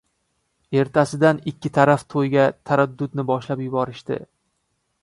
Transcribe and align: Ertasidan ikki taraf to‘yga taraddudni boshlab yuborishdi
Ertasidan 0.83 1.41
ikki 1.51 1.71
taraf 1.77 2.07
to‘yga 2.15 2.49
taraddudni 2.71 3.29
boshlab 3.35 3.65
yuborishdi 3.67 4.21